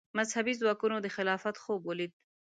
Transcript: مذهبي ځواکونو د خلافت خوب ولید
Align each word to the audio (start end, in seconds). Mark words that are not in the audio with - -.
مذهبي 0.17 0.53
ځواکونو 0.59 0.95
د 1.01 1.07
خلافت 1.15 1.55
خوب 1.63 1.81
ولید 1.85 2.11